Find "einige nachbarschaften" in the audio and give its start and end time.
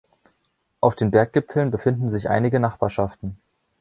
2.27-3.37